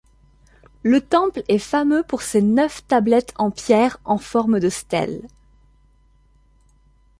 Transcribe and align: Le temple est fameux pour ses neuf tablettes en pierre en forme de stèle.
Le 0.81 0.99
temple 0.99 1.43
est 1.47 1.59
fameux 1.59 2.01
pour 2.01 2.23
ses 2.23 2.41
neuf 2.41 2.83
tablettes 2.87 3.35
en 3.37 3.51
pierre 3.51 3.99
en 4.03 4.17
forme 4.17 4.59
de 4.59 4.67
stèle. 4.69 5.21